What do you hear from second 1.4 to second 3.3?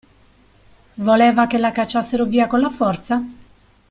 che la cacciassero via con la forza?